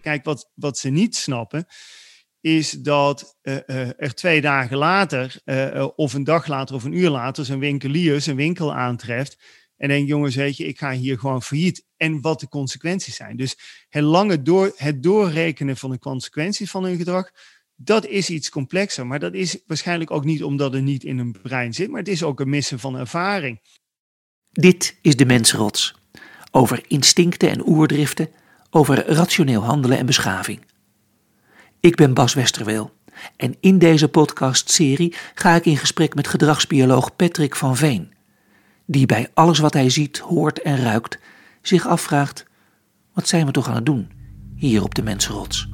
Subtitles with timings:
[0.00, 1.66] Kijk, wat, wat ze niet snappen,
[2.40, 6.98] is dat uh, uh, er twee dagen later, uh, of een dag later of een
[6.98, 9.38] uur later, zijn winkelier zijn winkel aantreft.
[9.76, 11.84] En denkt, jongens, weet je, ik ga hier gewoon failliet.
[11.96, 13.36] En wat de consequenties zijn.
[13.36, 13.58] Dus
[13.88, 17.30] het lange door, het doorrekenen van de consequenties van hun gedrag,
[17.74, 19.06] dat is iets complexer.
[19.06, 22.08] Maar dat is waarschijnlijk ook niet omdat het niet in hun brein zit, maar het
[22.08, 23.60] is ook een missen van ervaring.
[24.50, 25.94] Dit is de mensrots.
[26.50, 28.30] Over instincten en oerdriften,
[28.76, 30.60] over rationeel handelen en beschaving.
[31.80, 32.90] Ik ben Bas Westerweel
[33.36, 38.12] en in deze podcastserie ga ik in gesprek met gedragsbioloog Patrick van Veen,
[38.86, 41.18] die bij alles wat hij ziet, hoort en ruikt
[41.62, 42.46] zich afvraagt:
[43.12, 44.10] wat zijn we toch aan het doen
[44.54, 45.68] hier op de Mensenrots?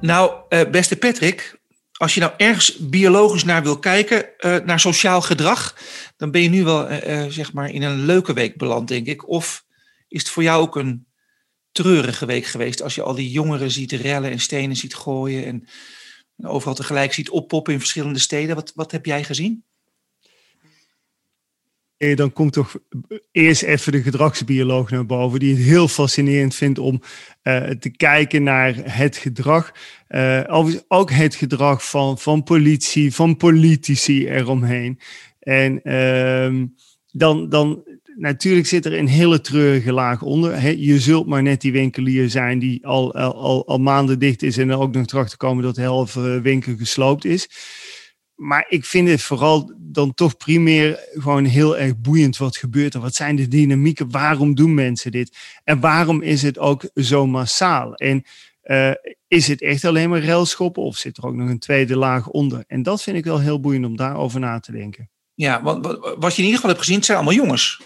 [0.00, 1.60] Nou, uh, beste Patrick,
[1.92, 5.76] als je nou ergens biologisch naar wil kijken, uh, naar sociaal gedrag,
[6.16, 9.28] dan ben je nu wel uh, zeg maar in een leuke week beland, denk ik.
[9.28, 9.64] Of
[10.08, 11.06] is het voor jou ook een
[11.72, 15.68] treurige week geweest als je al die jongeren ziet rellen en stenen ziet gooien en
[16.42, 18.54] overal tegelijk ziet oppoppen in verschillende steden?
[18.54, 19.64] Wat, wat heb jij gezien?
[21.96, 22.76] Dan komt toch
[23.32, 27.02] eerst even de gedragsbioloog naar boven, die het heel fascinerend vindt om
[27.42, 29.72] uh, te kijken naar het gedrag.
[30.08, 30.40] Uh,
[30.88, 34.98] ook het gedrag van, van politie, van politici eromheen.
[35.40, 36.64] En uh,
[37.12, 37.84] dan, dan
[38.16, 40.76] natuurlijk zit er een hele treurige laag onder.
[40.78, 44.70] je zult maar net die winkelier zijn die al, al, al, maanden dicht is en
[44.70, 47.48] er ook nog te komen dat de helft eh, winkel gesloopt is
[48.36, 53.00] maar ik vind het vooral dan toch primair gewoon heel erg boeiend wat gebeurt er.
[53.00, 54.10] Wat zijn de dynamieken?
[54.10, 55.36] Waarom doen mensen dit?
[55.64, 57.94] En waarom is het ook zo massaal?
[57.94, 58.24] En
[58.64, 58.90] uh,
[59.28, 62.64] is het echt alleen maar railschoppen of zit er ook nog een tweede laag onder?
[62.66, 65.10] En dat vind ik wel heel boeiend om daarover na te denken.
[65.34, 65.82] Ja, wat,
[66.18, 67.80] wat je in ieder geval hebt gezien, zijn allemaal jongens.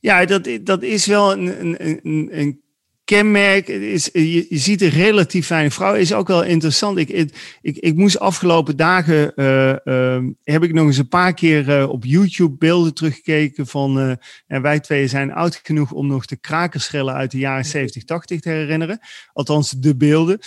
[0.00, 2.63] Ja, dat, dat is wel een, een, een, een
[3.04, 3.68] kenmerk.
[3.68, 5.94] Is, je, je, ziet een relatief fijne vrouw.
[5.94, 6.98] Is ook wel interessant.
[6.98, 9.32] Ik, ik, ik, moest afgelopen dagen.
[9.36, 13.66] Uh, heb ik nog eens een paar keer uh, op YouTube beelden teruggekeken.
[13.66, 14.18] van.
[14.46, 18.40] en wij twee zijn oud genoeg om nog de krakerschellen uit de jaren 70, 80
[18.40, 18.98] te herinneren.
[19.32, 20.38] Althans, de beelden.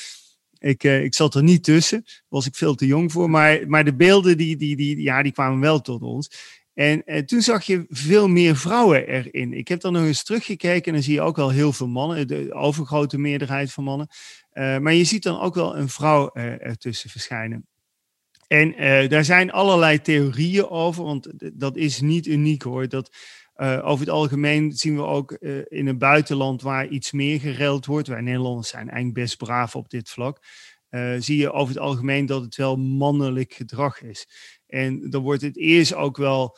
[0.59, 2.03] Ik, ik zat er niet tussen.
[2.28, 3.29] Was ik veel te jong voor.
[3.29, 6.29] Maar, maar de beelden die, die, die, ja, die kwamen wel tot ons.
[6.78, 9.54] En, en, toen zag je veel meer vrouwen erin.
[9.54, 12.28] Ik heb dan nog eens teruggekeken en dan zie je ook wel heel veel mannen,
[12.28, 14.08] de overgrote meerderheid van mannen.
[14.54, 17.68] Uh, maar je ziet dan ook wel een vrouw uh, ertussen verschijnen.
[18.48, 18.76] En
[19.10, 22.88] daar zijn allerlei theorieën over, want dat is niet uniek hoor.
[22.88, 23.16] Dat,
[23.84, 25.32] over het algemeen zien we ook
[25.68, 28.08] in een buitenland waar iets meer gereld wordt.
[28.08, 30.40] Wij Nederlanders zijn eigenlijk best braaf op dit vlak.
[31.18, 34.28] zie je over het algemeen dat het wel mannelijk gedrag is.
[34.67, 36.57] En dan wordt het eerst ook wel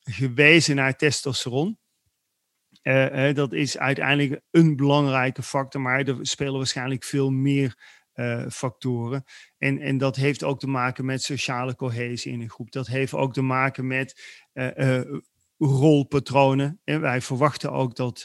[0.00, 1.78] gewezen naar testosteron.
[2.82, 9.24] Uh, dat is uiteindelijk een belangrijke factor, maar er spelen waarschijnlijk veel meer uh, factoren.
[9.58, 12.72] En, en dat heeft ook te maken met sociale cohesie in een groep.
[12.72, 14.22] Dat heeft ook te maken met
[15.58, 16.80] rolpatronen.
[16.84, 18.24] En wij verwachten ook dat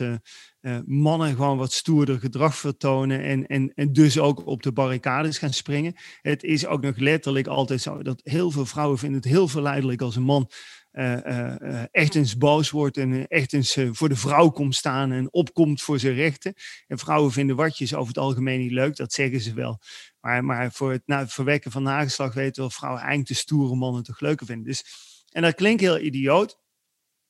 [0.85, 5.53] mannen gewoon wat stoerder gedrag vertonen en, en, en dus ook op de barricades gaan
[5.53, 5.95] springen.
[6.21, 10.01] Het is ook nog letterlijk altijd zo dat heel veel vrouwen vinden het heel verleidelijk
[10.01, 10.49] als een man
[10.91, 15.81] uh, echt eens boos wordt en echt eens voor de vrouw komt staan en opkomt
[15.81, 16.53] voor zijn rechten.
[16.87, 19.79] En vrouwen vinden watjes over het algemeen niet leuk, dat zeggen ze wel.
[20.19, 24.03] Maar, maar voor het nou, verwekken van nageslag weten wel vrouwen eigenlijk de stoere mannen
[24.03, 24.65] toch leuker vinden.
[24.65, 24.83] Dus,
[25.31, 26.57] en dat klinkt heel idioot.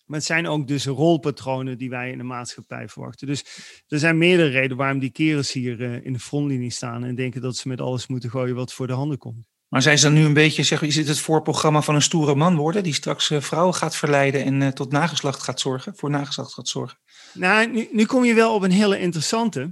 [0.09, 3.28] Maar het zijn ook dus rolpatronen die wij in de maatschappij verwachten.
[3.28, 3.46] Dus
[3.88, 7.56] er zijn meerdere redenen waarom die kerels hier in de frontlinie staan en denken dat
[7.56, 9.46] ze met alles moeten gooien wat voor de handen komt.
[9.68, 12.36] Maar zijn ze dan nu een beetje, zeg, is het het voorprogramma van een stoere
[12.36, 16.09] man worden, die straks uh, vrouwen gaat verleiden en uh, tot nageslacht gaat zorgen, voor
[16.09, 16.97] nageslacht gaat zorgen?
[17.34, 19.72] Nou, nu, nu kom je wel op een hele interessante.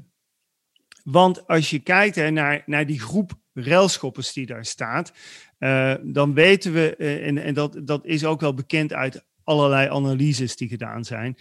[1.04, 5.12] Want als je kijkt hè, naar, naar die groep railschoppers die daar staat,
[5.60, 10.56] uh, dan weten we, en, en dat, dat is ook wel bekend uit allerlei analyses
[10.56, 11.38] die gedaan zijn.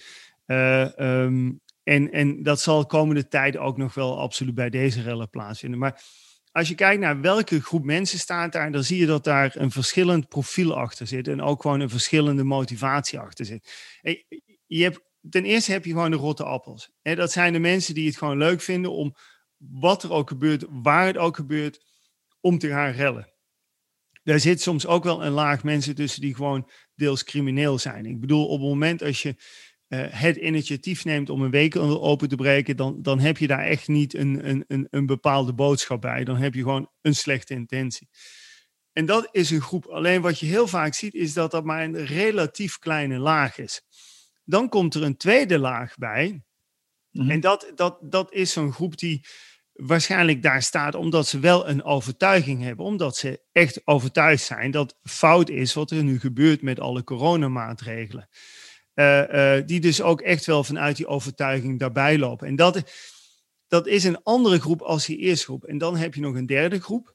[0.47, 5.79] Um, en, en dat zal komende tijd ook nog wel absoluut bij deze rellen plaatsvinden.
[5.79, 6.03] Maar
[6.51, 9.71] als je kijkt naar welke groep mensen staat daar, dan zie je dat daar een
[9.71, 13.73] verschillend profiel achter zit en ook gewoon een verschillende motivatie achter zit.
[14.67, 15.01] Je hebt,
[15.31, 16.91] ten eerste heb je gewoon de rotte appels.
[17.03, 19.15] Dat zijn de mensen die het gewoon leuk vinden om
[19.57, 21.85] wat er ook gebeurt, waar het ook gebeurt,
[22.41, 23.33] om te gaan rellen.
[24.23, 28.07] Daar zit soms ook wel een laag mensen tussen die gewoon deels crimineel zijn.
[28.07, 29.37] Ik bedoel, op het moment als je
[29.89, 33.89] het initiatief neemt om een winkel open te breken, dan, dan heb je daar echt
[33.89, 36.25] niet een, een, een, een bepaalde boodschap bij.
[36.25, 38.09] Dan heb je gewoon een slechte intentie.
[38.93, 39.87] En dat is een groep.
[39.87, 43.83] Alleen wat je heel vaak ziet, is dat dat maar een relatief kleine laag is.
[44.45, 46.45] Dan komt er een tweede laag bij.
[47.11, 47.31] Mhm.
[47.31, 49.27] En dat, dat, dat is zo'n groep die
[49.77, 52.85] waarschijnlijk daar staat omdat ze wel een overtuiging hebben.
[52.85, 58.29] Omdat ze echt overtuigd zijn dat fout is wat er nu gebeurt met alle coronamaatregelen.
[58.95, 62.47] Uh, die dus ook echt wel vanuit die overtuiging daarbij lopen.
[62.47, 62.83] En dat,
[63.69, 65.65] dat is een andere groep als die eerste groep.
[65.65, 67.15] En dan heb je nog een derde groep.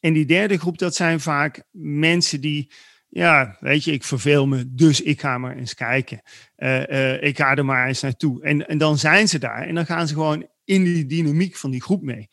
[0.00, 2.70] En die derde groep, dat zijn vaak mensen die,
[3.08, 6.22] ja, weet je, ik verveel me, dus ik ga maar eens kijken.
[6.56, 8.42] Uh, ik ga er maar eens naartoe.
[8.42, 11.70] En, en dan zijn ze daar en dan gaan ze gewoon in die dynamiek van
[11.70, 12.28] die groep mee.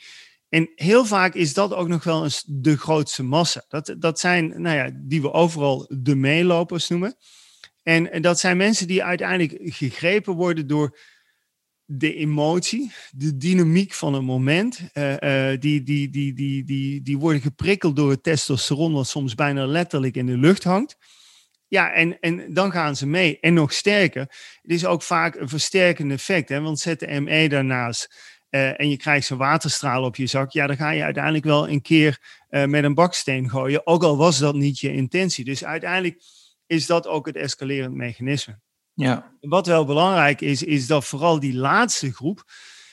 [0.50, 3.66] En heel vaak is dat ook nog wel eens de grootste massa.
[3.68, 7.16] Dat, dat zijn, nou ja, die we overal de meelopers noemen.
[7.84, 10.98] En, dat zijn mensen die uiteindelijk gegrepen worden door
[11.86, 17.18] de emotie, de dynamiek van een moment, uh, uh, die, die, die, die, die, die
[17.18, 20.98] worden geprikkeld door het testosteron, wat soms bijna letterlijk in de lucht hangt.
[21.72, 23.40] Ja, en, en dan gaan ze mee.
[23.40, 24.22] En nog sterker,
[24.62, 26.50] het is ook vaak een versterkend effect.
[26.50, 26.62] Hè?
[26.62, 28.16] Want zet de ME daarnaast
[28.50, 30.52] uh, en je krijgt zo'n waterstraal op je zak.
[30.52, 32.20] Ja, dan ga je uiteindelijk wel een keer
[32.50, 33.88] met een baksteen gooien.
[33.88, 35.46] Ook al was dat niet je intentie.
[35.46, 36.24] Dus uiteindelijk
[36.68, 38.60] is dat ook het escalerend mechanisme.
[38.94, 39.36] Ja.
[39.40, 42.44] Wat wel belangrijk is, is dat vooral die laatste groep,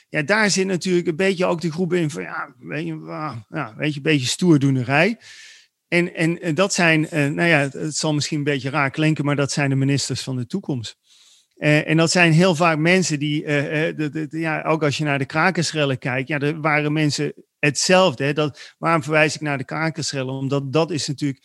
[0.09, 2.95] ja, daar zit natuurlijk een beetje ook de groep in van, ja, weet je,
[3.49, 5.19] ja, weet je een beetje stoerdoenerij.
[5.89, 9.37] En, en, dat zijn, eh, nou ja, het, zal misschien een beetje raar klinken, maar
[9.37, 10.97] dat zijn de ministers van de toekomst.
[11.57, 15.25] Uh, en dat zijn heel vaak mensen die, de, ja, ook als je naar de
[15.25, 18.25] krakersrellen kijkt, ja, er waren mensen hetzelfde.
[18.25, 20.35] Hè, dat, waarom verwijs ik naar de krakersrellen?
[20.35, 21.45] Omdat dat is natuurlijk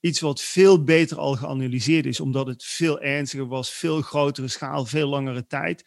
[0.00, 4.84] iets wat veel beter al geanalyseerd is, omdat het veel ernstiger was, veel grotere schaal,
[4.86, 5.84] veel langere tijd.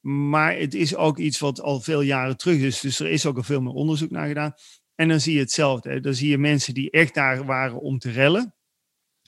[0.00, 3.36] Maar het is ook iets wat al veel jaren terug is, dus er is ook
[3.36, 4.54] al veel meer onderzoek naar gedaan.
[4.94, 6.00] En dan zie je hetzelfde.
[6.00, 8.54] Dan zie je mensen die echt daar waren om te rellen.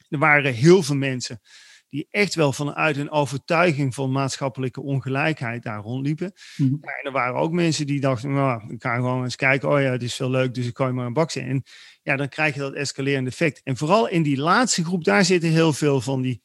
[0.09, 1.41] Er waren heel veel mensen
[1.89, 6.33] die echt wel vanuit een overtuiging van maatschappelijke ongelijkheid daar rondliepen.
[6.57, 6.75] Mhm.
[6.75, 9.91] en er waren ook mensen die dachten, nou, ik ga gewoon eens kijken, oh ja,
[9.91, 11.65] het is veel leuk, dus ik gooi maar een bakje in.
[12.03, 13.61] Ja, dan krijg je dat escalerende effect.
[13.65, 16.43] En vooral in die laatste groep, daar zitten heel veel van die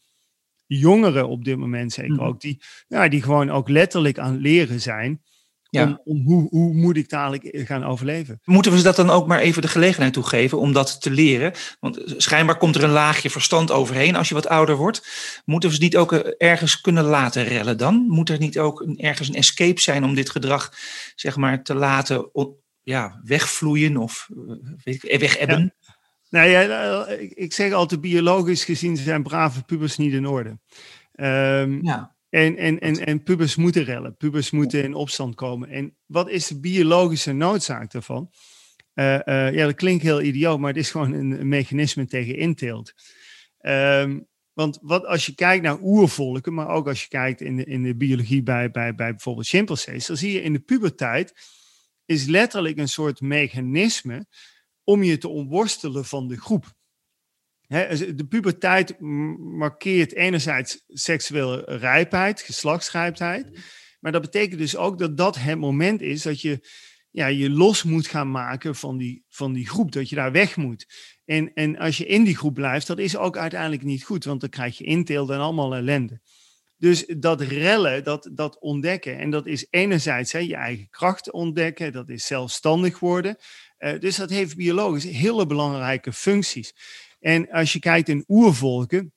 [0.65, 2.23] jongeren op dit moment zeker mhm.
[2.23, 5.21] ook, die, ja, die gewoon ook letterlijk aan leren zijn.
[5.71, 5.83] Ja.
[5.83, 8.39] Om, om, hoe, hoe moet ik dadelijk gaan overleven?
[8.43, 11.53] Moeten we ze dat dan ook maar even de gelegenheid toegeven om dat te leren?
[11.79, 15.07] Want schijnbaar komt er een laagje verstand overheen als je wat ouder wordt.
[15.45, 18.05] Moeten we ze niet ook eh, ergens kunnen laten rellen dan?
[18.07, 20.73] Moet er niet ook ergens een escape zijn om dit gedrag
[21.15, 22.29] zeg maar, te laten
[22.83, 25.73] ja, wegvloeien of eh, weet ik, wegebben?
[25.79, 25.95] Ja.
[26.29, 30.59] Nou ja, ik zeg altijd, biologisch gezien zijn brave pubers niet in orde.
[31.15, 32.15] Um, ja.
[32.31, 35.69] En, en, en, en pubers moeten rellen, pubers moeten in opstand komen.
[35.69, 38.31] En wat is de biologische noodzaak daarvan?
[38.95, 42.93] Uh, uh, ja, dat klinkt heel idioot, maar het is gewoon een, mechanisme tegen inteelt.
[43.61, 47.65] Um, want wat, als je kijkt naar oervolken, maar ook als je kijkt in de,
[47.65, 51.33] in de biologie bij, bij, bij bijvoorbeeld chimpansees, dan zie je in de puberteit
[52.05, 54.25] is letterlijk een soort mechanisme
[54.83, 56.73] om je te ontworstelen van de groep.
[58.15, 58.99] De puberteit
[59.39, 63.59] markeert enerzijds seksuele rijpheid, geslachtsrijpheid.
[63.99, 66.67] Maar dat betekent dus ook dat dat het moment is dat je
[67.11, 70.55] ja, je los moet gaan maken van die, van die groep, dat je daar weg
[70.55, 70.85] moet.
[71.25, 74.41] En, en als je in die groep blijft, dat is ook uiteindelijk niet goed, want
[74.41, 76.21] dan krijg je inteelt en allemaal ellende.
[76.77, 81.91] Dus dat rellen, dat, dat ontdekken, en dat is enerzijds hè, je eigen kracht ontdekken,
[81.91, 83.37] dat is zelfstandig worden.
[83.79, 86.73] Uh, dus dat heeft biologisch hele belangrijke functies.
[87.21, 89.13] En als je kijkt in oervolken,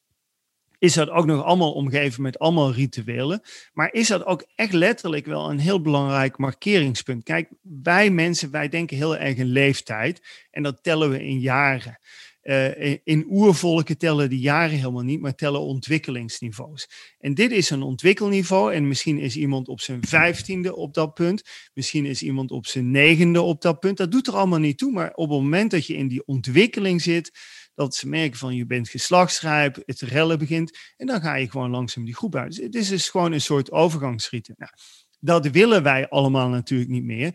[0.79, 3.41] is dat ook nog allemaal omgeven met allemaal rituelen.
[3.73, 7.25] Maar is dat ook echt letterlijk wel een heel belangrijk markeringspunt?
[7.25, 7.49] Kijk,
[7.83, 11.99] wij mensen, wij denken heel erg in leeftijd en dat tellen we in jaren.
[12.43, 16.89] Uh, in oervolken tellen die jaren helemaal niet, maar tellen ontwikkelingsniveaus.
[17.19, 18.75] En dit is een ontwikkelniveau.
[18.75, 21.43] En misschien is iemand op zijn vijftiende op dat punt.
[21.75, 23.97] Misschien is iemand op zijn negende op dat punt.
[23.97, 24.93] Dat doet er allemaal niet toe.
[24.93, 27.33] Maar op het moment dat je in die ontwikkeling zit,
[27.75, 30.79] dat ze merken van je bent geslachtsrijp, het rellen begint.
[30.97, 32.55] En dan ga je gewoon langzaam die groep uit.
[32.55, 34.55] Dus het is dus gewoon een soort overgangsrieten.
[34.59, 34.73] Nou,
[35.21, 37.33] dat willen wij allemaal natuurlijk niet meer.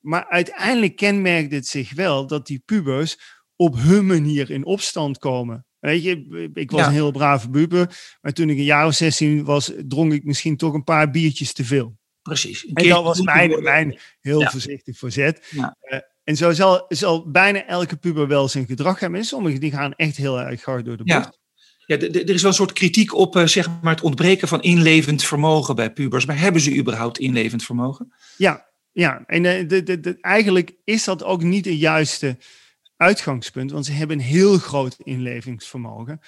[0.00, 5.66] Maar uiteindelijk kenmerkt het zich wel dat die pubers op hun manier in opstand komen.
[5.78, 9.44] Weet je, ik was een heel brave puber, maar toen ik een jaar of 16
[9.44, 11.98] was, dronk ik misschien toch een paar biertjes te veel.
[12.22, 12.64] Precies.
[12.64, 15.48] En dat was mijn, mijn heel voorzichtig verzet.
[15.50, 15.76] Ja.
[15.82, 19.18] Uh, en zo zal, zal bijna elke puber wel zijn gedrag hebben.
[19.18, 21.40] En sommigen die gaan echt heel erg hard door de bocht.
[21.86, 25.74] Ja, er is wel een soort kritiek op zeg maar het ontbreken van inlevend vermogen
[25.76, 26.26] bij pubers.
[26.26, 28.12] Maar hebben ze überhaupt inlevend vermogen?
[28.36, 29.22] Ja, ja.
[29.26, 32.38] en de, de, de, eigenlijk is dat ook niet het juiste
[32.96, 36.20] uitgangspunt, want ze hebben een heel groot inlevingsvermogen.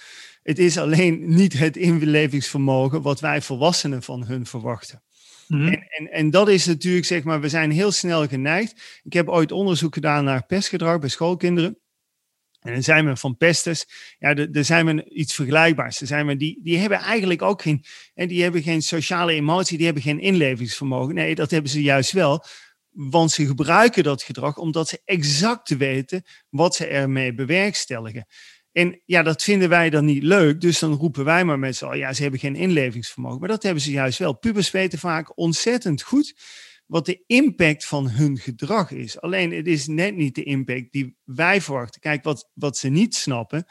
[0.43, 5.03] Het is alleen niet het inlevingsvermogen wat wij volwassenen van hun verwachten.
[5.49, 5.69] Mhm.
[5.69, 9.01] en, en, en, dat is natuurlijk, zeg maar, we zijn heel snel geneigd.
[9.03, 11.79] Ik heb ooit onderzoek gedaan naar pestgedrag bij schoolkinderen.
[12.65, 13.85] En dan zijn we van pesters,
[14.19, 16.01] ja, er zijn we iets vergelijkbaars.
[16.01, 17.85] Er zijn we, die, die hebben eigenlijk ook geen,
[18.15, 21.15] en die hebben geen sociale emotie, die hebben geen inlevingsvermogen.
[21.15, 22.45] Nee, dat hebben ze juist wel.
[22.91, 28.27] Want ze gebruiken dat gedrag omdat ze exact weten wat ze ermee bewerkstelligen.
[28.75, 30.61] En ja, dat vinden wij dan niet leuk.
[30.61, 33.38] Dus dan roepen wij maar met allen, ja, ze hebben geen inlevingsvermogen.
[33.38, 34.38] Maar dat hebben ze juist wel.
[34.38, 36.35] Pubers weten vaak ontzettend goed
[36.87, 39.21] wat de impact van hun gedrag is.
[39.21, 42.00] Alleen het is net niet de impact die wij verwachten.
[42.00, 43.66] Kijk, wat, wat ze niet snappen,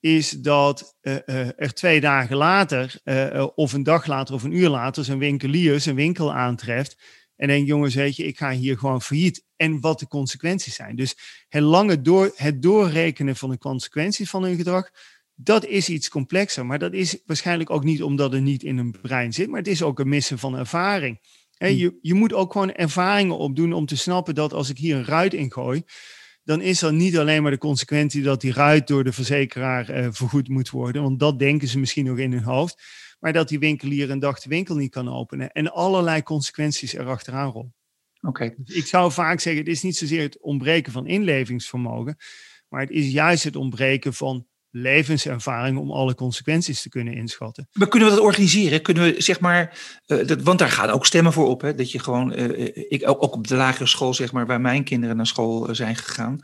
[0.00, 4.56] is dat uh, uh, er twee dagen later, uh, of een dag later of een
[4.56, 6.96] uur later, zijn winkelier zijn winkel aantreft
[7.36, 9.44] en denk, jongens, weet je, ik ga hier gewoon failliet.
[9.56, 10.96] En wat de consequenties zijn.
[10.96, 11.16] Dus
[11.48, 14.90] het lange door, het doorrekenen van de consequenties van hun gedrag,
[15.34, 16.66] dat is iets complexer.
[16.66, 19.68] Maar dat is waarschijnlijk ook niet omdat het niet in een brein zit, maar het
[19.68, 21.20] is ook een missen van ervaring.
[21.54, 21.76] He, hmm.
[21.76, 25.04] je, je moet ook gewoon ervaringen opdoen om te snappen dat als ik hier een
[25.04, 25.82] ruit in gooi,
[26.44, 30.08] dan is er niet alleen maar de consequentie dat die ruit door de verzekeraar uh,
[30.10, 31.02] vergoed moet worden.
[31.02, 34.40] Want dat denken ze misschien nog in hun hoofd maar dat die winkelier een dag
[34.40, 37.74] de winkel niet kan openen en allerlei consequenties erachteraan rollen.
[38.20, 38.54] Oké.
[38.56, 42.16] Dus ik zou vaak zeggen, het is niet zozeer het ontbreken van inlevingsvermogen,
[42.68, 47.68] maar het is juist het ontbreken van levenservaring om alle consequenties te kunnen inschatten.
[47.72, 48.82] Maar kunnen we dat organiseren?
[48.82, 51.90] Kunnen we zeg maar, uh, dat, want daar gaan ook stemmen voor op, hè, dat
[51.90, 55.16] je gewoon, uh, ik ook, ook op de lagere school zeg maar, waar mijn kinderen
[55.16, 56.40] naar school zijn gegaan,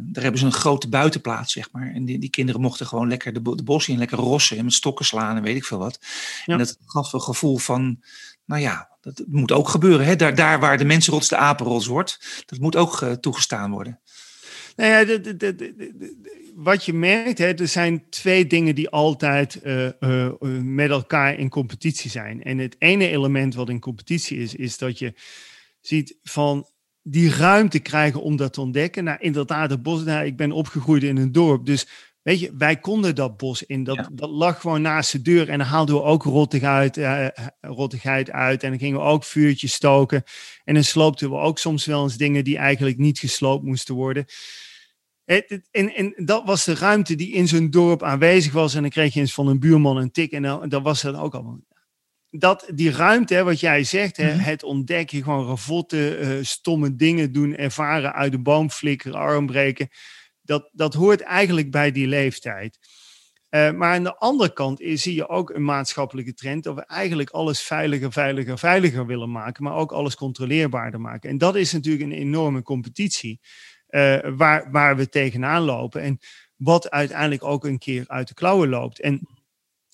[0.00, 1.92] daar hebben ze een grote buitenplaats, zeg maar.
[1.94, 4.72] En die, die kinderen mochten gewoon lekker de, de bos in, lekker rossen en met
[4.72, 5.98] stokken slaan en weet ik veel wat.
[6.46, 8.02] En dat gaf een gevoel van,
[8.44, 10.06] nou ja, dat moet ook gebeuren.
[10.06, 10.16] Hè?
[10.16, 14.00] Daar, daar waar de mensenrots de apenrots wordt, dat moet ook toegestaan worden.
[14.76, 19.60] Nou ja, de, de, de, wat je merkt, hè, er zijn twee dingen die altijd
[19.64, 20.30] uh,
[20.62, 22.42] met elkaar in competitie zijn.
[22.42, 25.14] En het ene element wat in competitie is, is dat je
[25.80, 26.66] ziet van
[27.02, 29.04] die ruimte krijgen om dat te ontdekken.
[29.04, 32.76] Nou, inderdaad, het bos, nou, ik ben opgegroeid in een dorp, dus weet je, wij
[32.76, 33.84] konden dat bos in.
[33.84, 37.26] Dat, dat lag gewoon naast de deur en dan haalden we ook rottigheid, uh,
[37.60, 40.22] rottigheid uit en dan gingen we ook vuurtjes stoken.
[40.64, 44.24] En dan sloopten we ook soms wel eens dingen die eigenlijk niet gesloopt moesten worden.
[45.24, 48.74] En, en, en, dat was de ruimte die in zo'n dorp aanwezig was.
[48.74, 50.32] En dan kreeg je eens van een buurman een tik.
[50.32, 51.60] En dan, dan was dat ook allemaal
[52.38, 54.44] dat die ruimte, wat jij zegt, hè, mhm.
[54.44, 59.88] het ontdekken, gewoon ravotte, uh, stomme dingen doen, ervaren, uit de boom flikkeren, arm breken,
[60.42, 62.78] dat, dat hoort eigenlijk bij die leeftijd.
[63.50, 67.30] Uh, maar aan de andere kant zie je ook een maatschappelijke trend dat we eigenlijk
[67.30, 71.30] alles veiliger, veiliger, veiliger willen maken, maar ook alles controleerbaarder maken.
[71.30, 73.40] En dat is natuurlijk een enorme competitie
[73.88, 76.18] uh, waar, waar we tegenaan lopen en
[76.56, 79.00] wat uiteindelijk ook een keer uit de klauwen loopt.
[79.00, 79.28] En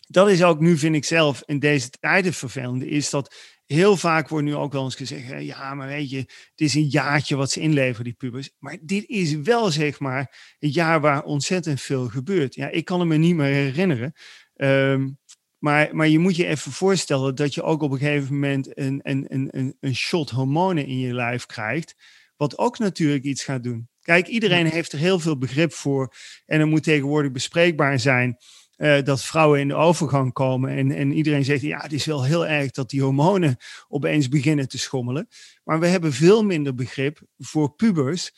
[0.08, 3.34] dat is ook nu, vind ik zelf, in deze tijden vervelende, is dat
[3.66, 6.88] heel vaak wordt nu ook wel eens gezegd, ja, maar weet je, het is een
[6.88, 8.50] jaartje wat ze inleveren, die pubers.
[8.58, 12.54] Maar dit is wel, zeg maar, een jaar waar ontzettend veel gebeurt.
[12.54, 14.12] Ja, ik kan het me niet meer herinneren.
[14.56, 15.18] Um,
[15.58, 19.00] maar, maar je moet je even voorstellen dat je ook op een gegeven moment een,
[19.02, 21.94] een, een, een shot hormonen in je lijf krijgt,
[22.36, 23.88] wat ook natuurlijk iets gaat doen.
[24.00, 26.14] Kijk, iedereen heeft er heel veel begrip voor
[26.46, 28.36] en er moet tegenwoordig bespreekbaar zijn
[28.78, 30.70] uh, dat vrouwen in de overgang komen.
[30.70, 33.56] En, en iedereen zegt, ja, het is wel heel erg dat die hormonen
[33.88, 35.28] opeens beginnen te schommelen.
[35.64, 38.32] Maar we hebben veel minder begrip voor pubers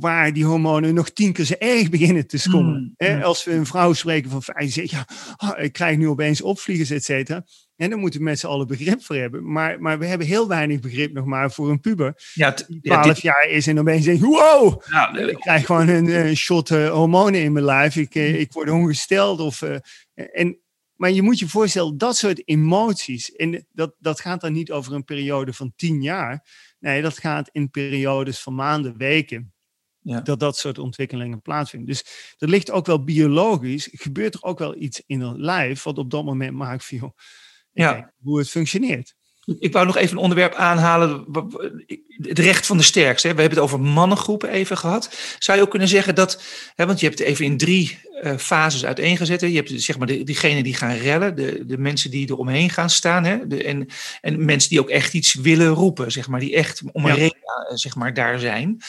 [0.00, 2.94] waar die hormonen nog tien keer zo erg beginnen te schommelen.
[2.96, 3.22] Mm, mm.
[3.22, 7.04] Als we een vrouw spreken van 75, ja, oh, ik krijg nu opeens opvliegers, et
[7.04, 7.44] cetera.
[7.76, 9.52] En dan moeten we met z'n allen begrip voor hebben.
[9.52, 12.22] Maar, maar we hebben heel weinig begrip nog maar voor een puber.
[12.34, 16.36] Ja, die 12 jaar is en opeens denkt, wow, ja, ik krijg gewoon een, een
[16.36, 17.96] shot uh, hormonen in mijn lijf.
[17.96, 19.40] Ik, uh, ik word ongesteld.
[19.40, 19.76] Of, uh,
[20.14, 20.58] en,
[20.94, 24.92] maar je moet je voorstellen, dat soort emoties, en dat, dat gaat dan niet over
[24.92, 26.46] een periode van tien jaar.
[26.78, 29.53] Nee, dat gaat in periodes van maanden, weken
[30.04, 30.20] ja.
[30.20, 31.88] dat dat soort ontwikkelingen plaatsvinden.
[31.88, 35.98] Dus er ligt ook wel biologisch, gebeurt er ook wel iets in het lijf wat
[35.98, 37.14] op dat moment maakt van,
[37.72, 38.12] ja.
[38.22, 39.14] hoe het functioneert.
[39.58, 41.24] Ik wou nog even een onderwerp aanhalen.
[42.22, 43.34] Het recht van de sterkste.
[43.34, 45.36] We hebben het over mannengroepen even gehad.
[45.38, 46.42] Zou je ook kunnen zeggen dat.
[46.74, 49.40] Hè, want je hebt het even in drie uh, fases uiteengezet.
[49.40, 51.36] Je hebt zeg maar de, diegenen die gaan rellen.
[51.36, 53.24] De, de mensen die er omheen gaan staan.
[53.24, 53.86] Hè, de, en,
[54.20, 56.12] en mensen die ook echt iets willen roepen.
[56.12, 58.80] Zeg maar, die echt om een reden eh, zeg maar, daar zijn.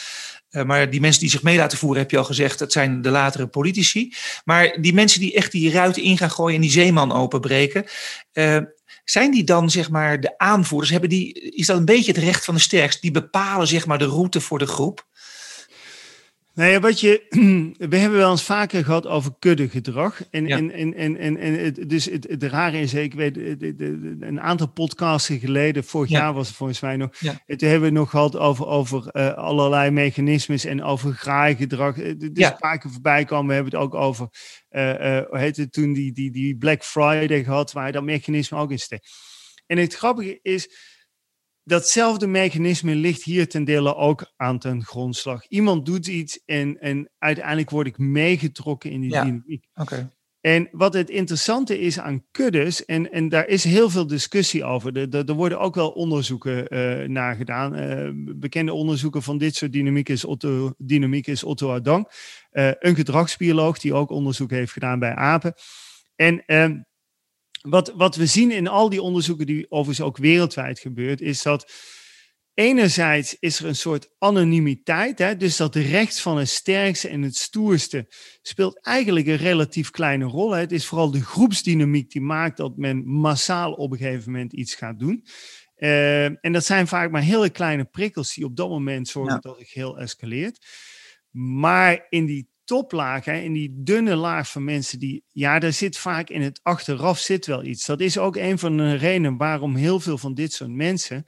[0.50, 3.02] Uh, maar die mensen die zich mee laten voeren, heb je al gezegd, dat zijn
[3.02, 4.14] de latere politici.
[4.44, 7.84] Maar die mensen die echt die ruiten in gaan gooien en die zeeman openbreken.
[8.32, 8.58] Uh,
[9.04, 10.90] zijn die dan zeg maar de aanvoerders?
[10.90, 13.00] Hebben die, is dat een beetje het recht van de sterkste?
[13.00, 15.06] Die bepalen zeg maar de route voor de groep?
[16.56, 17.26] Nou ja, wat je,
[17.90, 20.22] we hebben wel eens vaker gehad over kuddegedrag.
[20.30, 23.36] En, en, en, en, en, en het, dus het, het rare is, ik weet,
[24.20, 27.42] een aantal podcasten geleden, vorig jaar was het volgens mij nog, ja.
[27.46, 31.96] het hebben we nog gehad over, over uh, allerlei mechanismes en over graaigedrag.
[31.96, 32.50] Het is ja.
[32.52, 34.28] een paar keer voorbij komen, we hebben het ook over,
[34.70, 38.58] uh, uh, hoe heet het toen, die, die, die Black Friday gehad, waar dat mechanisme
[38.58, 39.08] ook in steekt.
[39.66, 40.68] En het grappige is,
[41.66, 45.46] datzelfde mechanisme ligt hier ten dele ook aan ten grondslag.
[45.48, 49.24] Iemand doet iets en, en uiteindelijk word ik meegetrokken in die ja.
[49.24, 49.66] dynamiek.
[49.74, 50.08] Okay.
[50.40, 54.96] En wat het interessante is aan kuddes, en, en daar is heel veel discussie over.
[54.96, 57.78] Er, er, er worden ook wel onderzoeken uh, naar gedaan.
[57.78, 62.08] Uh, bekende onderzoeken van dit soort dynamiek is Otto, dynamiek is Otto Adang,
[62.52, 65.54] uh, een gedragsbioloog die ook onderzoek heeft gedaan bij apen.
[66.14, 66.78] En ehm,
[67.68, 71.72] wat, wat we zien in al die onderzoeken die overigens ook wereldwijd gebeurt, is dat
[72.54, 77.36] enerzijds is er een soort anonimiteit, hè, dus dat recht van het sterkste en het
[77.36, 78.06] stoerste
[78.42, 80.52] speelt eigenlijk een relatief kleine rol.
[80.52, 80.60] Hè.
[80.60, 84.74] Het is vooral de groepsdynamiek die maakt dat men massaal op een gegeven moment iets
[84.74, 85.24] gaat doen.
[85.76, 89.40] Uh, en dat zijn vaak maar hele kleine prikkels die op dat moment zorgen ja.
[89.40, 90.66] dat het heel escaleert.
[91.30, 95.98] Maar in die toplaag, hè, in die dunne laag van mensen die, ja, daar zit
[95.98, 97.86] vaak in het achteraf zit wel iets.
[97.86, 101.26] Dat is ook een van de redenen waarom heel veel van dit soort mensen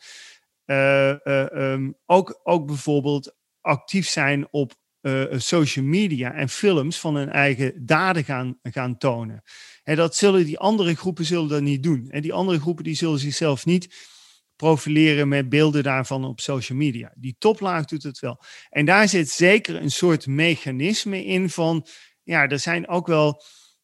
[0.66, 7.14] uh, uh, um, ook, ook bijvoorbeeld actief zijn op uh, social media en films van
[7.14, 9.42] hun eigen daden gaan, gaan tonen.
[9.83, 12.11] En dat zullen die andere groepen zullen dat niet doen.
[12.11, 14.16] En die andere groepen die zullen zichzelf niet
[14.58, 17.12] profileren met beelden daarvan op social media.
[17.16, 18.42] Die toplaag doet het wel.
[18.70, 21.86] En daar zit zeker een soort mechanisme in van,
[22.22, 23.42] ja, er zijn ook wel,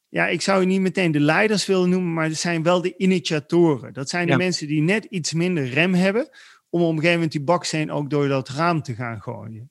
[0.09, 2.97] ja, ik zou je niet meteen de leiders willen noemen, maar er zijn wel de
[2.97, 3.93] initiatoren.
[3.93, 4.39] Dat zijn de ja.
[4.39, 6.29] mensen die net iets minder rem hebben
[6.71, 9.71] om op een gegeven moment die baksteen ook door dat raam te gaan gooien.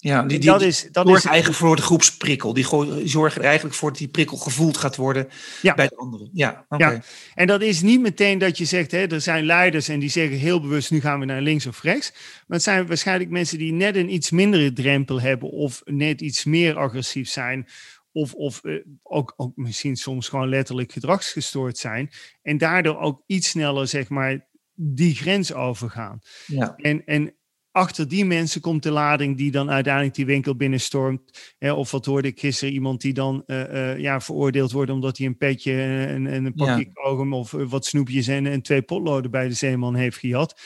[0.00, 2.52] Ja, die, die, dat is, dat zorgt is, eigenlijk voor de groepsprikkel.
[2.52, 2.64] Die
[3.04, 5.28] zorgen er eigenlijk voor dat die prikkel gevoeld gaat worden
[5.62, 5.74] ja.
[5.74, 6.30] bij de anderen.
[6.32, 6.92] Ja, okay.
[6.92, 7.02] ja,
[7.34, 10.36] en dat is niet meteen dat je zegt, hè, er zijn leiders en die zeggen
[10.36, 12.12] heel bewust, nu gaan we naar links of rechts.
[12.12, 16.44] Maar het zijn waarschijnlijk mensen die net een iets mindere drempel hebben of net iets
[16.44, 17.68] meer agressief zijn.
[18.12, 22.10] Of, of uh, ook, ook misschien soms gewoon letterlijk gedragsgestoord zijn.
[22.42, 26.18] En daardoor ook iets sneller, zeg maar, die grens overgaan.
[26.46, 26.76] Ja.
[26.76, 27.37] En, en
[27.78, 31.54] achter die mensen komt de lading die dan uiteindelijk die winkel binnenstormt.
[31.58, 35.18] Hè, of wat hoorde ik gisteren, iemand die dan uh, uh, ja, veroordeeld wordt omdat
[35.18, 35.72] hij een petje
[36.06, 37.36] en, en een pakje ja.
[37.36, 40.60] of wat snoepjes en, en twee potloden bij de zeeman heeft gehad.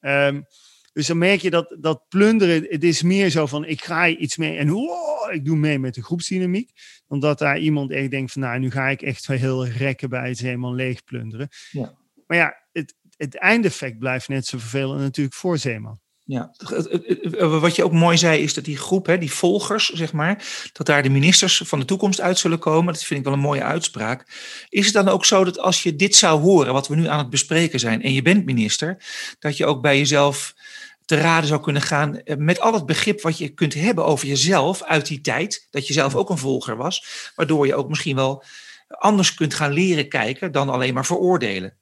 [0.00, 0.46] Um,
[0.92, 4.36] dus dan merk je dat, dat plunderen, het is meer zo van ik ga iets
[4.36, 6.70] mee en wow, ik doe mee met de groepsdynamiek.
[7.06, 10.38] Omdat daar iemand echt denkt van nou, nu ga ik echt heel rekken bij het
[10.38, 11.48] zeeman leeg plunderen.
[11.70, 11.98] Ja.
[12.26, 16.00] Maar ja, het, het eindeffect blijft net zo vervelend natuurlijk voor zeeman.
[16.24, 16.52] Ja,
[17.38, 20.86] wat je ook mooi zei is dat die groep, hè, die volgers, zeg maar, dat
[20.86, 22.92] daar de ministers van de toekomst uit zullen komen.
[22.92, 24.26] Dat vind ik wel een mooie uitspraak.
[24.68, 27.18] Is het dan ook zo dat als je dit zou horen, wat we nu aan
[27.18, 29.04] het bespreken zijn, en je bent minister,
[29.38, 30.54] dat je ook bij jezelf
[31.04, 34.82] te raden zou kunnen gaan met al het begrip wat je kunt hebben over jezelf
[34.82, 38.44] uit die tijd, dat je zelf ook een volger was, waardoor je ook misschien wel
[38.88, 41.76] anders kunt gaan leren kijken dan alleen maar veroordelen?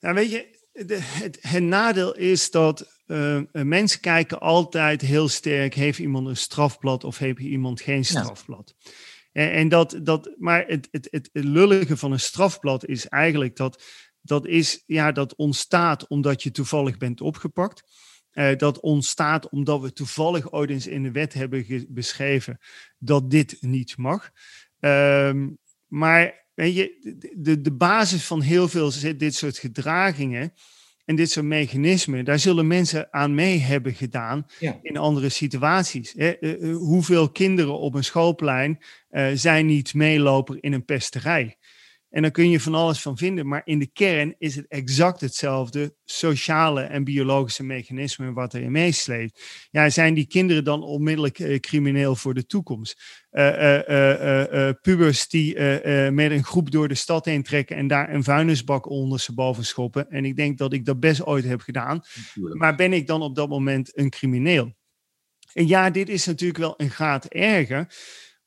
[0.00, 5.74] Nou, weet je, de, het, het, nadeel is dat uh, mensen kijken altijd heel sterk:
[5.74, 8.74] heeft iemand een strafblad of heeft iemand geen strafblad?
[8.78, 8.90] Ja.
[9.32, 13.82] En, en, dat, dat, maar het, het, het lullige van een strafblad is eigenlijk dat
[14.22, 17.82] dat, is, ja, dat ontstaat omdat je toevallig bent opgepakt.
[18.32, 22.58] Uh, dat ontstaat omdat we toevallig ooit eens in de wet hebben beschreven
[22.98, 24.30] dat dit niet mag.
[24.80, 25.32] Uh,
[25.86, 30.52] maar weet je, de, de basis van heel veel dit soort gedragingen
[31.04, 34.78] en dit soort mechanismen, daar zullen mensen aan mee hebben gedaan ja.
[34.82, 36.12] in andere situaties.
[36.16, 36.34] Hè?
[36.40, 38.78] Uh, hoeveel kinderen op een schoolplein
[39.10, 41.56] uh, zijn niet meeloper in een pesterij?
[42.10, 43.48] En daar kun je van alles van vinden.
[43.48, 49.40] Maar in de kern is het exact hetzelfde sociale en biologische mechanisme wat erin meesleept.
[49.70, 53.02] Ja, zijn die kinderen dan onmiddellijk uh, crimineel voor de toekomst?
[53.30, 55.54] Uh, pubers die
[56.10, 59.64] met een groep door de stad heen trekken en daar een vuilnisbak onder ze boven
[59.64, 60.10] schoppen.
[60.10, 62.00] En ik denk dat ik dat best ooit heb gedaan.
[62.34, 64.78] Maar ben ik dan op dat moment een crimineel?
[65.52, 67.94] En ja, dit is natuurlijk wel een graad erger.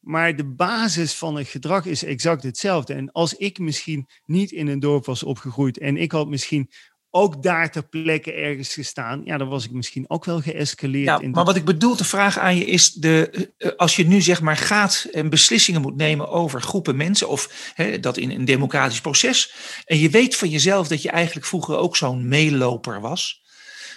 [0.03, 2.93] Maar de basis van het gedrag is exact hetzelfde.
[2.93, 6.69] En als ik misschien niet in een dorp was opgegroeid en ik had misschien
[7.15, 11.21] ook daar ter plekke ergens gestaan, ja, dan was ik misschien ook wel geëscaleerd.
[11.21, 14.21] Ja, maar wat ik bedoel te vragen aan je is, de, eh, als je nu
[14.21, 18.45] zeg maar gaat en beslissingen moet nemen over groepen mensen, of hè, dat in een
[18.45, 19.53] democratisch proces,
[19.85, 23.43] en je weet van jezelf dat je eigenlijk vroeger ook zo'n meeloper was,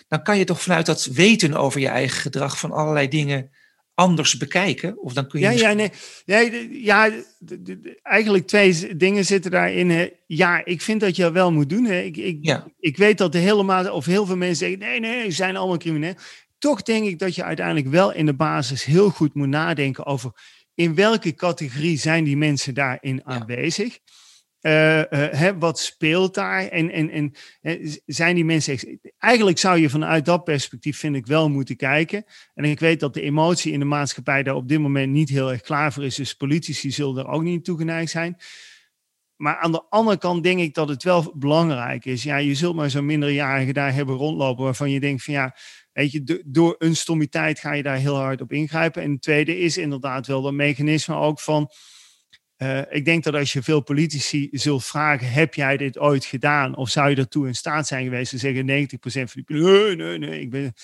[0.09, 3.51] dan kan je toch vanuit dat weten over je eigen gedrag van allerlei dingen
[3.97, 5.03] anders bekijken?
[5.03, 5.91] Of dan kun je ja, ja, nee.
[6.27, 7.11] nee ja,
[8.03, 10.13] eigenlijk twee dingen zitten daarin.
[10.27, 11.85] Ja, ik vind dat je dat wel moet doen.
[11.85, 12.01] Hè.
[12.01, 12.67] Ik, ik, ja.
[12.79, 15.79] ik weet dat de helemaal, of heel veel mensen zeggen, nee, nee, ze zijn allemaal
[15.79, 16.15] crimineel.
[16.59, 20.33] Toch denk ik dat je uiteindelijk wel in de basis heel goed moet nadenken over
[20.75, 23.99] in welke categorie zijn die mensen daarin aanwezig.
[24.67, 26.67] Uh, wat speelt daar?
[26.67, 27.33] En, en, en
[28.07, 29.01] zijn die mensen.
[29.19, 32.25] Eigenlijk zou je vanuit dat perspectief, vind ik, wel moeten kijken.
[32.55, 35.53] En ik weet dat de emotie in de maatschappij daar op dit moment niet heel
[35.53, 36.15] erg klaar voor is.
[36.15, 38.37] Dus politici zullen er ook niet toegeneigd zijn.
[39.37, 42.23] Maar aan de andere kant denk ik dat het wel belangrijk is.
[42.23, 45.57] Ja, je zult maar zo'n minderjarige daar hebben rondlopen waarvan je denkt van ja,
[45.93, 49.03] weet je, door een stommiteit ga je daar heel hard op ingrijpen.
[49.03, 51.71] En het tweede is inderdaad wel dat mechanisme ook van
[52.59, 56.77] uh, ik denk dat als je veel politici zult vragen, heb jij dit ooit gedaan?
[56.77, 60.19] Of zou je daartoe in staat zijn geweest te zeggen 90% van die nee, nee,
[60.19, 60.75] nee, ik ben...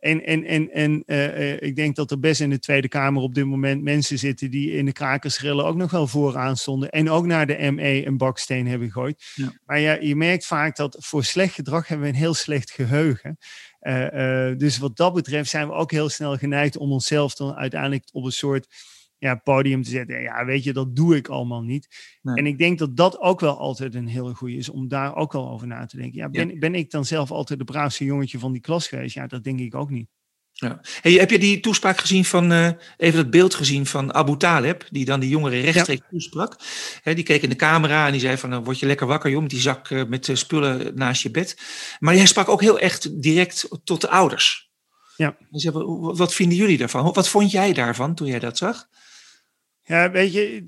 [0.00, 3.34] En, en, en, en uh, ik denk dat er best in de Tweede Kamer op
[3.34, 6.90] dit moment mensen zitten die in de krakersrillen ook nog wel vooraan stonden.
[6.90, 9.32] En ook naar de ME een baksteen hebben gegooid.
[9.34, 9.52] Ja.
[9.64, 13.38] Maar ja, je merkt vaak dat voor slecht gedrag hebben we een heel slecht geheugen.
[13.80, 18.08] Uh, dus wat dat betreft zijn we ook heel snel geneigd om onszelf dan uiteindelijk
[18.12, 18.66] op een soort
[19.20, 20.22] ja, podium te zetten.
[20.22, 21.88] Ja, weet je, dat doe ik allemaal niet.
[22.22, 25.32] En ik denk dat dat ook wel altijd een hele goede is om daar ook
[25.32, 26.18] wel over na te denken.
[26.18, 29.14] Ja, ben, ben ik dan zelf altijd de braafste jongetje van die klas geweest?
[29.14, 30.08] Ja, dat denk ik ook niet.
[30.52, 30.80] Ja.
[31.00, 34.86] Hey, heb je die toespraak gezien van, uh, even het beeld gezien van Abu Taleb,
[34.90, 36.56] die dan die jongeren rechtstreeks toesprak?
[37.02, 39.40] die keek in de camera en die zei van, dan word je lekker wakker joh,
[39.40, 41.58] met die zak uh, met spullen naast je bed.
[41.98, 44.70] Maar hij sprak ook heel echt direct tot de ouders.
[45.16, 45.36] Ja.
[45.50, 47.12] Zei, wat vinden jullie daarvan?
[47.12, 48.88] Wat vond jij daarvan toen jij dat zag?
[49.90, 50.64] Ja, weet je,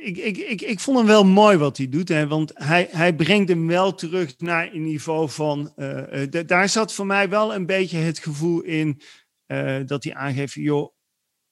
[0.00, 2.08] ik, ik, ik, ik vond hem wel mooi wat hij doet.
[2.08, 5.72] Hè, want hij, hij brengt hem wel terug naar een niveau van.
[5.76, 9.00] Uh, daar zat voor mij wel een beetje het gevoel in
[9.46, 10.94] uh, dat hij aangeeft: joh,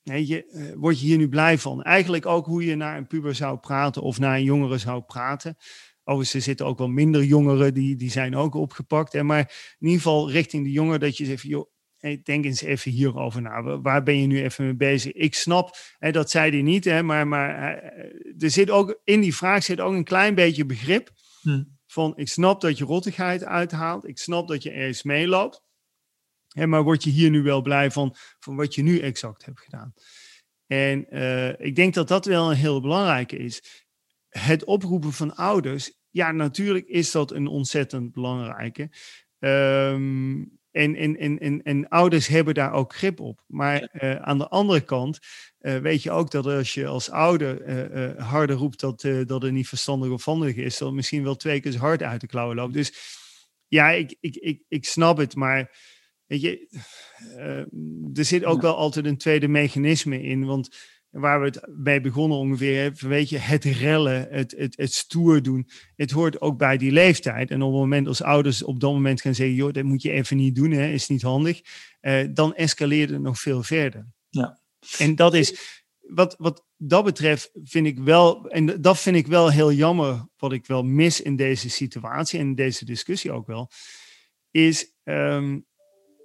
[0.02, 1.82] weet je, word je hier nu blij van?
[1.82, 5.56] Eigenlijk ook hoe je naar een puber zou praten of naar een jongere zou praten.
[6.04, 9.12] Overigens, er zitten ook wel minder jongeren, die, die zijn ook opgepakt.
[9.12, 11.70] Hè, maar in ieder geval richting de jongeren dat je zegt: joh,
[12.24, 13.80] denk eens even hierover na.
[13.80, 15.12] Waar ben je nu even mee bezig?
[15.12, 17.82] Ik snap, hè, dat zei hij niet, hè, maar, maar
[18.38, 21.10] er zit ook in die vraag zit ook een klein beetje begrip.
[21.40, 21.62] Hm.
[21.86, 24.08] Van ik snap dat je rottigheid uithaalt.
[24.08, 25.62] Ik snap dat je ergens meeloopt.
[26.48, 29.60] Hè, maar word je hier nu wel blij van, van wat je nu exact hebt
[29.60, 29.92] gedaan?
[30.66, 33.84] En uh, ik denk dat dat wel een heel belangrijke is.
[34.28, 38.90] Het oproepen van ouders, ja, natuurlijk is dat een ontzettend belangrijke.
[39.38, 43.44] Um, en, en, en, en, en ouders hebben daar ook grip op.
[43.46, 45.18] Maar uh, aan de andere kant
[45.60, 49.52] uh, weet je ook dat als je als ouder uh, harder roept dat, dat het
[49.52, 52.74] niet verstandig of handig is, dat misschien wel twee keer hard uit de klauwen loopt.
[52.74, 52.92] Dus
[53.68, 55.76] ja, ik, ik, ik, ik snap het, maar
[56.26, 56.80] weet je,
[58.14, 60.44] er zit ook wel altijd een tweede mechanisme in.
[60.44, 60.76] Want
[61.12, 65.68] waar we het bij begonnen ongeveer, weet je, het rellen, het, het, het stoer doen,
[65.96, 67.50] het hoort ook bij die leeftijd.
[67.50, 70.10] En op het moment als ouders op dat moment gaan zeggen, joh, dat moet je
[70.10, 71.60] even niet doen, hè, is niet handig,
[72.00, 74.06] eh, dan escaleert het nog veel verder.
[74.28, 74.60] Ja.
[74.98, 79.50] En dat is, wat, wat dat betreft vind ik wel, en dat vind ik wel
[79.50, 83.70] heel jammer, wat ik wel mis in deze situatie en in deze discussie ook wel,
[84.50, 85.66] is um,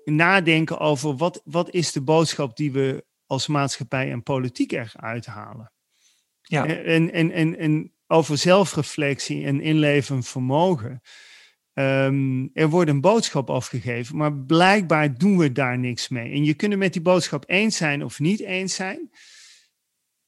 [0.04, 5.72] nadenken over wat, wat is de boodschap die we als maatschappij en politiek eruit halen.
[6.42, 6.66] Ja.
[6.66, 11.02] En, en, en, en over zelfreflectie en inleven vermogen.
[11.74, 16.32] Um, er wordt een boodschap afgegeven, maar blijkbaar doen we daar niks mee.
[16.32, 19.10] En je kunt het met die boodschap eens zijn of niet eens zijn.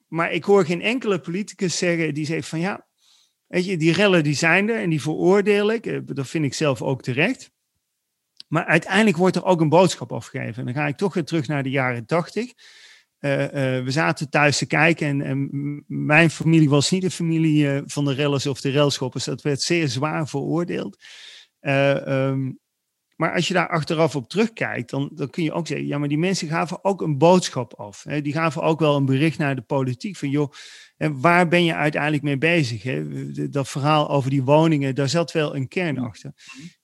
[0.07, 2.87] Maar ik hoor geen enkele politicus zeggen die zegt van ja,
[3.47, 5.85] weet je, die rellen die zijn er en die veroordeel ik.
[5.85, 7.51] Eh, dat vind ik zelf ook terecht.
[8.47, 10.55] Maar uiteindelijk wordt er ook een boodschap afgegeven.
[10.55, 12.05] En dan ga ik toch weer terug naar de jaren
[13.19, 13.83] tachtig.
[13.83, 18.13] we zaten thuis te kijken en, en, mijn familie was niet de familie van de
[18.13, 19.23] rellers of de railschoppers.
[19.23, 20.97] Dat werd zeer zwaar veroordeeld.
[21.61, 22.59] Um,
[23.19, 26.07] maar als je daar achteraf op terugkijkt, dan, dan kun je ook zeggen, ja, maar
[26.07, 28.03] die mensen gaven ook een boodschap af.
[28.03, 28.21] Hè?
[28.21, 30.51] Die gaven ook wel een bericht naar de politiek van, joh,
[30.97, 32.83] waar ben je uiteindelijk mee bezig?
[32.83, 33.31] Hè?
[33.49, 36.33] Dat verhaal over die woningen, daar zat wel een kern achter.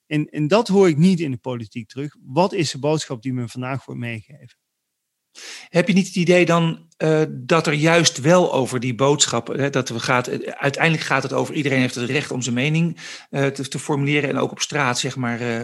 [0.07, 2.15] En, en dat hoor ik niet in de politiek terug.
[2.23, 4.57] Wat is de boodschap die me vandaag wordt meegegeven?
[5.69, 9.69] Heb je niet het idee dan uh, dat er juist wel over die boodschap, hè,
[9.69, 12.97] dat we gaat, uiteindelijk gaat het over iedereen heeft het recht om zijn mening
[13.31, 15.61] uh, te, te, formuleren en ook op straat zeg maar uh,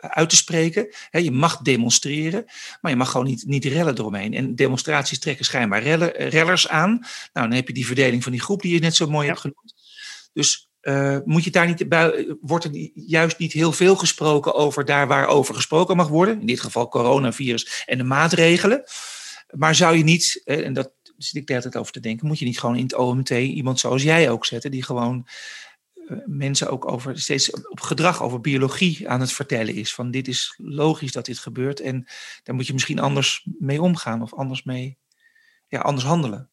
[0.00, 0.88] uit te spreken.
[1.10, 2.44] Hè, je mag demonstreren,
[2.80, 4.34] maar je mag gewoon niet, niet rellen eromheen.
[4.34, 6.90] En demonstraties trekken schijnbaar rellen, rellers aan.
[7.32, 9.28] Nou, dan heb je die verdeling van die groep die je net zo mooi ja.
[9.28, 9.74] hebt genoemd.
[10.32, 14.84] Dus uh, moet je daar niet bij, wordt er juist niet heel veel gesproken over
[14.84, 16.40] daar waar over gesproken mag worden?
[16.40, 18.84] In dit geval coronavirus en de maatregelen.
[19.50, 22.38] Maar zou je niet, en dat zit ik de hele tijd over te denken, moet
[22.38, 25.26] je niet gewoon in het OMT iemand zoals jij ook zetten, die gewoon
[25.94, 29.94] uh, mensen ook over steeds op gedrag, over biologie aan het vertellen is.
[29.94, 32.06] Van dit is logisch dat dit gebeurt en
[32.42, 34.98] daar moet je misschien anders mee omgaan of anders mee,
[35.68, 36.50] ja, anders handelen.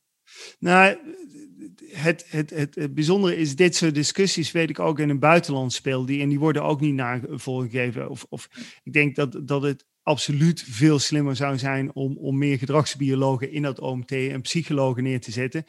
[0.59, 0.97] Nou,
[1.91, 6.05] het, het, het, bijzondere is, dit soort discussies weet ik ook in het buitenland speel
[6.05, 8.09] die en die worden ook niet navolgegeven.
[8.09, 8.49] Of, of
[8.83, 13.61] ik denk dat, dat het absoluut veel slimmer zou zijn om, om meer gedragsbiologen in
[13.61, 15.63] dat OMT en psychologen neer te zetten.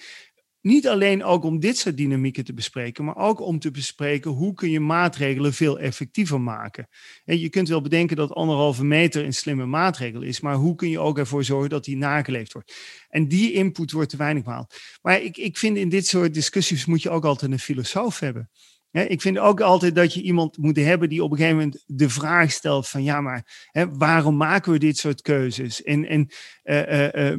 [0.62, 4.54] Niet alleen ook om dit soort dynamieken te bespreken, maar ook om te bespreken hoe
[4.54, 6.88] kun je maatregelen veel effectiever maken.
[7.24, 10.88] En je kunt wel bedenken dat anderhalve meter een slimme maatregel is, maar hoe kun
[10.88, 12.74] je ook ervoor zorgen dat die nageleefd wordt?
[13.08, 14.74] En die input wordt te weinig behaald.
[15.02, 18.50] Maar ik, ik vind in dit soort discussies moet je ook altijd een filosoof hebben.
[18.90, 22.08] ik vind ook altijd dat je iemand moet hebben die op een gegeven moment de
[22.08, 25.82] vraag stelt van ja, maar waarom maken we dit soort keuzes?
[25.82, 26.28] En, en
[26.64, 27.36] uh, uh,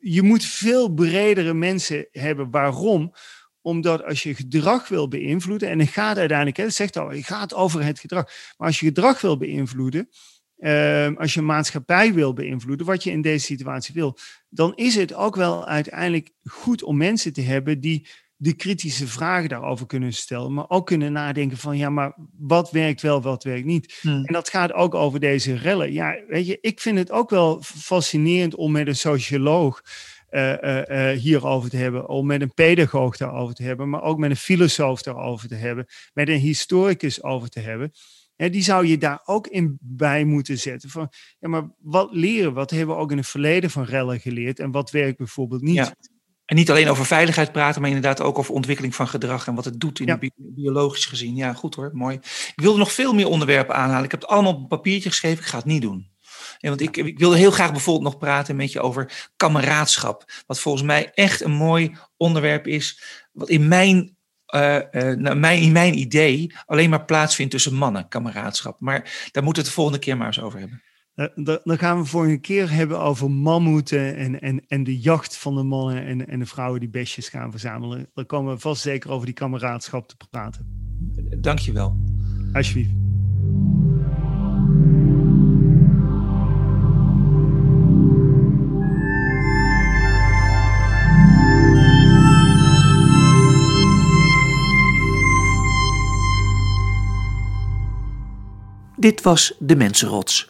[0.00, 2.50] je moet veel bredere mensen hebben.
[2.50, 3.12] Waarom?
[3.60, 7.54] Omdat als je gedrag wil beïnvloeden, en het gaat uiteindelijk, het zegt al, het gaat
[7.54, 8.24] over het gedrag.
[8.56, 10.08] Maar als je gedrag wil beïnvloeden,
[10.58, 15.14] uh, als je maatschappij wil beïnvloeden, wat je in deze situatie wil, dan is het
[15.14, 18.08] ook wel uiteindelijk goed om mensen te hebben die
[18.42, 23.00] de kritische vragen daarover kunnen stellen, maar ook kunnen nadenken van ja, maar wat werkt
[23.00, 23.98] wel, wat werkt niet.
[24.00, 24.24] Hmm.
[24.24, 25.92] En dat gaat ook over deze rellen.
[25.92, 29.82] Ja, weet je, ik vind het ook wel fascinerend om met een socioloog
[30.30, 34.30] uh, uh, hierover te hebben, om met een pedagoog daarover te hebben, maar ook met
[34.30, 37.92] een filosoof daarover te hebben, met een historicus over te hebben.
[38.36, 40.90] En die zou je daar ook in bij moeten zetten.
[40.90, 42.52] Van, ja, maar wat leren?
[42.52, 44.58] Wat hebben we ook in het verleden van rellen geleerd?
[44.58, 45.74] En wat werkt bijvoorbeeld niet?
[45.74, 45.94] Ja.
[46.50, 49.64] En niet alleen over veiligheid praten, maar inderdaad ook over ontwikkeling van gedrag en wat
[49.64, 50.18] het doet in ja.
[50.36, 51.36] biologisch gezien.
[51.36, 52.16] Ja, goed hoor, mooi.
[52.54, 54.04] Ik wilde nog veel meer onderwerpen aanhalen.
[54.04, 56.08] Ik heb het allemaal op een papiertje geschreven, ik ga het niet doen.
[56.60, 60.24] En want ik, ik wilde heel graag bijvoorbeeld nog praten met je over kameraadschap.
[60.46, 64.16] Wat volgens mij echt een mooi onderwerp is, wat in mijn
[64.54, 68.80] uh, uh, nou, mijn, in mijn idee alleen maar plaatsvindt tussen mannen, kameraadschap.
[68.80, 70.82] Maar daar moeten we het de volgende keer maar eens over hebben.
[71.20, 75.36] Eh, dan gaan we voor een keer hebben over mammoeten en, en, en de jacht
[75.36, 78.08] van de mannen en, en de vrouwen die besjes gaan verzamelen.
[78.14, 80.66] Dan komen we vast zeker over die kameraadschap te praten.
[81.40, 81.96] Dankjewel.
[82.52, 82.90] Alsjeblieft.
[98.96, 100.49] Dit was De Mensenrots.